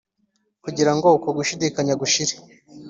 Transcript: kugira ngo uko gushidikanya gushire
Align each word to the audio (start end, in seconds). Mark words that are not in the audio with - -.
kugira 0.63 0.91
ngo 0.95 1.07
uko 1.17 1.27
gushidikanya 1.37 1.93
gushire 2.01 2.33